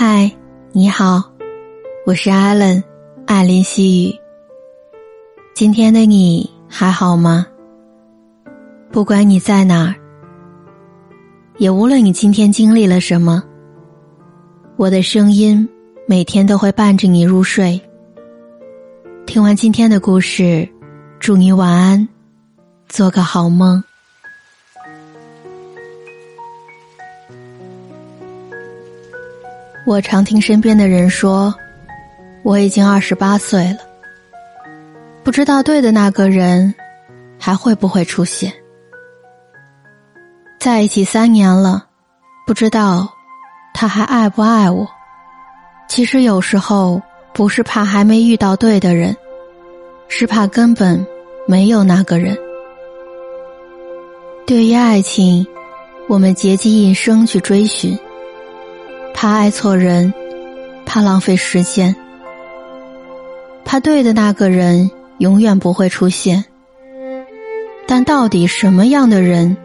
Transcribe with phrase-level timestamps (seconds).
[0.00, 0.30] 嗨，
[0.70, 1.20] 你好，
[2.06, 2.80] 我是艾伦，
[3.26, 4.14] 艾琳细雨。
[5.56, 7.44] 今天的你还好吗？
[8.92, 9.96] 不管你在哪儿，
[11.56, 13.42] 也无论你今天经历了什么，
[14.76, 15.68] 我的声音
[16.06, 17.80] 每天都会伴着你入睡。
[19.26, 20.68] 听完今天的故事，
[21.18, 22.08] 祝你晚安，
[22.86, 23.82] 做个好梦。
[29.88, 31.54] 我常听身边的人说，
[32.42, 33.78] 我已经二十八岁了，
[35.24, 36.74] 不知道对的那个人
[37.38, 38.52] 还会不会出现。
[40.60, 41.86] 在一起三年了，
[42.46, 43.08] 不知道
[43.72, 44.86] 他还爱不爱我。
[45.88, 47.00] 其实有时候
[47.32, 49.16] 不是怕还没遇到对的人，
[50.06, 51.04] 是怕根本
[51.46, 52.36] 没有那个人。
[54.46, 55.46] 对于爱情，
[56.08, 57.98] 我们竭尽一生去追寻。
[59.20, 60.14] 怕爱错人，
[60.86, 61.96] 怕浪费时间，
[63.64, 66.44] 怕对的那个人永远不会出现。
[67.84, 69.56] 但到底什么样的人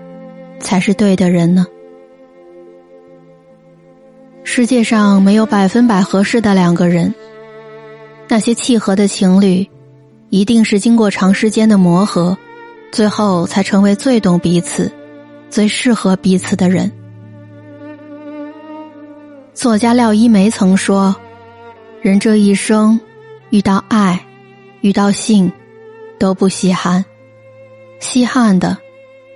[0.60, 1.68] 才是对的人呢？
[4.44, 7.14] 世界上没有百分百合适的两个人，
[8.28, 9.70] 那些契合的情侣，
[10.32, 12.36] 一定是经过长时间的磨合，
[12.92, 14.92] 最后才成为最懂彼此、
[15.52, 16.92] 最适合彼此的人。
[19.54, 21.16] 作家廖一梅曾说
[22.02, 23.00] ：“人这一生，
[23.52, 24.20] 遇到爱，
[24.82, 25.52] 遇到性，
[26.18, 27.06] 都不稀罕，
[28.00, 28.76] 稀罕的，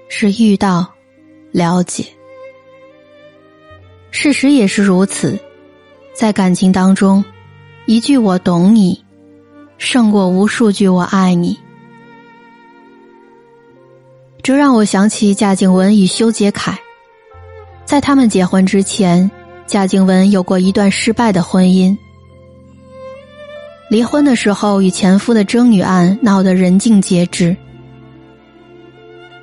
[0.09, 0.91] 是遇到，
[1.51, 2.03] 了解。
[4.09, 5.39] 事实也是如此，
[6.15, 7.23] 在感情当中，
[7.85, 9.05] 一句‘我懂你’，
[9.77, 11.55] 胜过无数句‘我爱你’。
[14.41, 16.75] 这让我想起贾静雯与修杰楷，
[17.85, 19.29] 在他们结婚之前。”
[19.67, 21.95] 贾静雯有过一段失败的婚姻，
[23.89, 27.55] 离婚的时候与前夫的争女案闹得人尽皆知。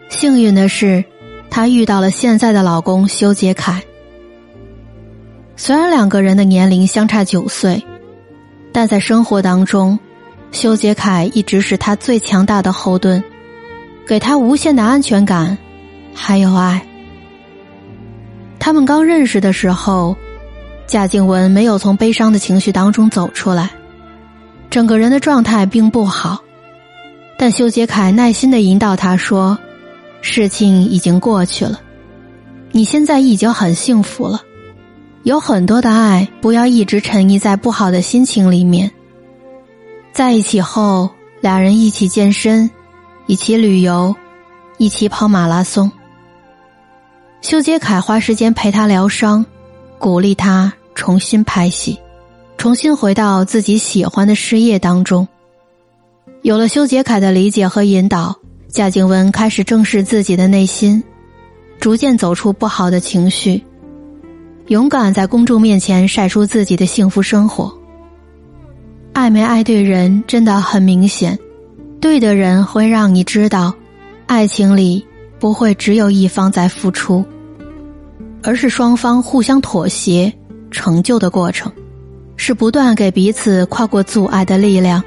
[0.08, 1.04] 幸运的是，
[1.50, 3.82] 她遇到了现在的老公修杰楷。
[5.56, 7.84] 虽然两个人的年龄相差九岁，
[8.72, 9.98] 但在生活当中，
[10.52, 13.22] 修杰楷一直是她最强大的后盾，
[14.06, 15.58] 给她无限的安全感，
[16.14, 16.80] 还有爱。
[18.58, 20.16] 他们刚认识的时候，
[20.86, 23.70] 贾静雯没有从悲伤的情绪当中走出来，
[24.70, 26.42] 整个人的状态并不好。
[27.36, 29.58] 但修杰楷耐心的引导她说
[30.22, 31.80] ：“事情已经过去了，
[32.70, 34.40] 你现在已经很幸福了，
[35.24, 38.90] 有很多的爱，不要一直沉溺在不好的心情里面。”
[40.12, 42.70] 在一起后，俩人一起健身，
[43.26, 44.14] 一起旅游，
[44.78, 45.90] 一起跑马拉松。
[47.40, 49.44] 修杰楷花时间陪他疗伤，
[50.04, 51.98] 鼓励他重新拍戏，
[52.58, 55.26] 重新回到自己喜欢的事业当中。
[56.42, 58.38] 有了修杰楷的理解和引导，
[58.68, 61.02] 贾静雯开始正视自己的内心，
[61.80, 63.64] 逐渐走出不好的情绪，
[64.66, 67.74] 勇敢在公众面前晒出自己的幸福生活。
[69.14, 71.38] 爱没爱对人真的很明显，
[71.98, 73.72] 对的人会让你知道，
[74.26, 75.02] 爱情里
[75.40, 77.24] 不会只有一方在付出。
[78.44, 80.30] 而是双方互相妥协
[80.70, 81.72] 成就的过程，
[82.36, 85.02] 是不断给彼此跨过阻碍的力量。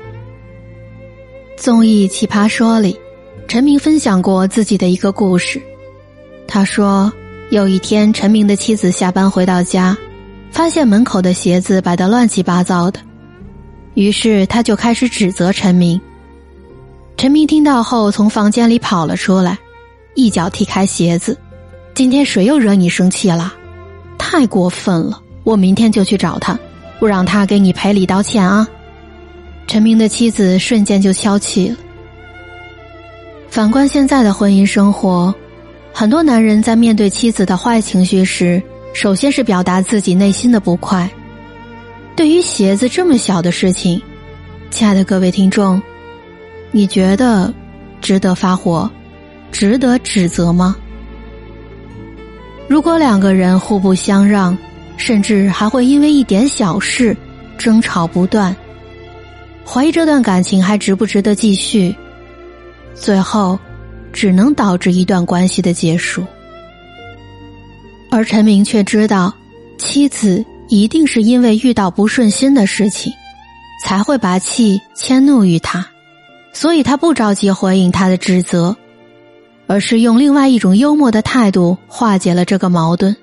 [1.56, 3.00] 综艺《奇葩说》里，
[3.48, 5.62] 陈明分享过自己的一个故事。
[6.48, 7.12] 他说，
[7.52, 9.96] 有一天，陈明的妻子下班回到家，
[10.52, 13.00] 发现门口的鞋子摆得乱七八糟的，
[13.94, 16.00] 于是他就开始指责陈明。
[17.18, 19.58] 陈明听到后，从房间里跑了出来，
[20.16, 21.38] 一脚踢开鞋子。
[21.98, 23.56] 今天谁又惹你生气了？
[24.20, 25.20] 太过分了！
[25.44, 26.56] 我明天就去找他，
[27.00, 28.68] 不让他给你赔礼道歉啊！
[29.66, 31.76] 陈明的妻子瞬间就消气了。
[33.50, 35.34] 反观现在的婚姻生活，
[35.92, 38.62] 很多男人在面对妻子的坏情绪时，
[38.94, 41.10] 首先是表达自己内心的不快。
[42.16, 44.00] 对于鞋子这么小的事情，
[44.70, 45.82] 亲爱的各位听众，
[46.70, 47.52] 你觉得
[48.02, 48.88] 值得发火，
[49.52, 50.76] 值得指责吗？
[52.68, 54.58] 如果两个人互不相让，
[54.98, 57.16] 甚至还会因为一点小事
[57.58, 58.56] 争吵不断，
[59.66, 61.96] 怀疑这段感情还值不值得继续，
[62.94, 63.58] 最后
[64.12, 66.26] 只能导致一段关系的结束。
[68.10, 69.34] 而陈明却知道，
[69.78, 73.14] 妻子一定是因为遇到不顺心的事情，
[73.84, 75.86] 才会把气迁怒于他，
[76.52, 78.76] 所以他不着急回应他的指责。
[79.68, 83.16] 而是用另外一种幽默的态度化解了这个矛盾，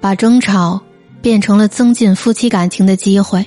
[0.00, 0.80] 把争吵
[1.22, 3.46] 变成了增进夫妻感情的机会。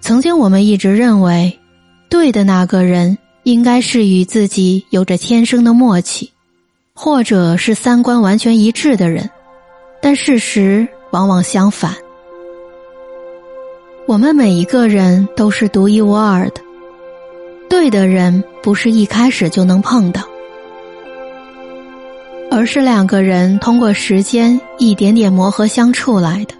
[0.00, 1.58] 曾经我们一直认为，
[2.08, 6.32] 对的那个人应该是与自己有着天生的默契，
[6.94, 9.30] 或者是三观完全一致的人，
[10.02, 11.94] 但事实往往相反。
[14.06, 16.60] 我们每一个人都是独一无二的，
[17.68, 20.22] 对的人不是一开始就能碰到。
[22.50, 26.54] 而是两个人通过时间一点点磨合相处来的。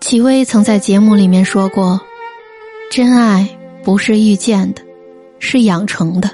[0.00, 2.00] 戚薇曾在节目里面说过
[2.90, 3.46] ：“真爱
[3.84, 4.82] 不是遇见的，
[5.38, 6.30] 是养成的。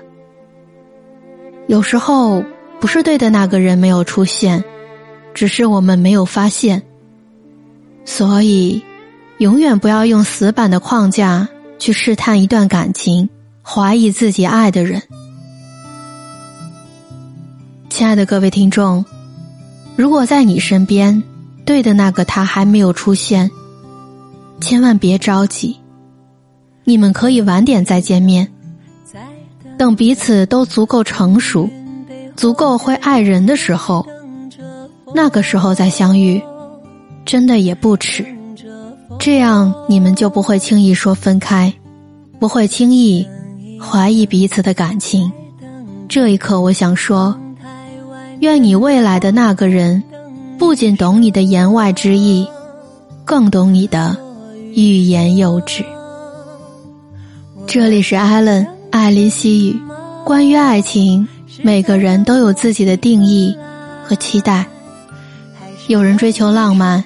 [1.66, 2.42] 有时候
[2.80, 4.62] 不是对的那个人没有出现，
[5.34, 6.80] 只是我们没有发现。
[8.04, 8.82] 所以，
[9.38, 11.46] 永远不要用死板的框架
[11.78, 13.28] 去试探一段感情，
[13.62, 15.02] 怀疑自己爱的人。”
[17.98, 19.04] 亲爱的各位听众，
[19.96, 21.20] 如果在你身边
[21.64, 23.50] 对的那个他还没有出现，
[24.60, 25.76] 千万别着急，
[26.84, 28.52] 你们可以晚点再见面，
[29.76, 31.68] 等彼此都足够成熟、
[32.36, 34.06] 足够会爱人的时候，
[35.12, 36.40] 那个时候再相遇，
[37.24, 38.24] 真的也不迟。
[39.18, 41.74] 这样你们就不会轻易说分开，
[42.38, 43.26] 不会轻易
[43.80, 45.32] 怀疑彼此的感情。
[46.08, 47.36] 这一刻，我想说。
[48.40, 50.00] 愿你未来的那个人，
[50.58, 52.48] 不仅懂你的言外之意，
[53.24, 54.16] 更懂你的
[54.74, 55.84] 欲言又止。
[57.66, 59.80] 这里是艾伦艾琳西语，
[60.24, 61.26] 关于爱情，
[61.62, 63.56] 每个人都有自己的定义
[64.04, 64.66] 和期待。
[65.88, 67.04] 有人追求浪漫，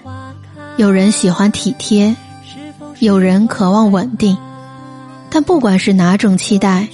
[0.77, 2.15] 有人喜欢体贴，
[2.99, 4.37] 有人渴望稳定。
[5.31, 6.87] 但不管是哪种期待，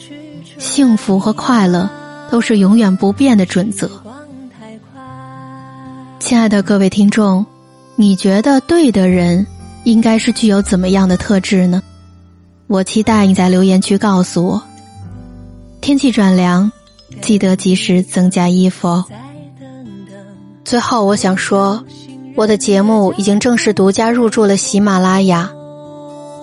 [0.59, 1.91] 幸福和快乐
[2.31, 3.91] 都是永远不变的准则。
[6.29, 7.47] 亲爱的各位听众，
[7.97, 9.47] 你觉得对的人
[9.85, 11.83] 应该是具有怎么样的特质呢？
[12.67, 14.63] 我期待你在留言区告诉我。
[15.81, 16.71] 天气转凉，
[17.23, 19.05] 记得及时增加衣服哦。
[20.67, 21.83] 最后，我想说，
[22.37, 25.51] 我的节目已经正式独家入驻了喜马拉雅。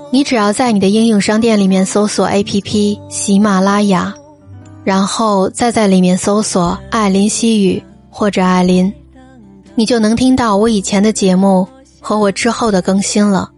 [0.09, 4.15] 你只要在你的应用商店里面搜索 APP 喜马拉雅，
[4.83, 8.91] 然后再在里面搜索艾琳西语或者艾琳。
[9.75, 11.67] 你就能听到我以前的节目
[11.99, 13.51] 和我之后的更新了。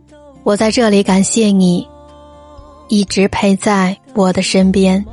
[0.44, 1.88] 我在这里感谢你，
[2.88, 5.06] 一直陪在我的身边。